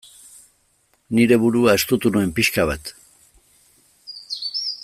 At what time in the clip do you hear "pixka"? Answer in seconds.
2.39-2.67